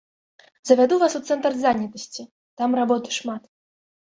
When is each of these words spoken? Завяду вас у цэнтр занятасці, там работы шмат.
Завяду 0.69 0.97
вас 1.03 1.17
у 1.19 1.21
цэнтр 1.27 1.51
занятасці, 1.65 2.27
там 2.63 2.69
работы 2.81 3.09
шмат. 3.19 3.43